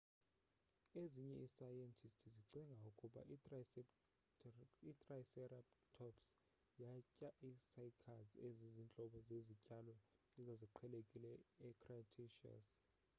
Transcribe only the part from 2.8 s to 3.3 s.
ukuba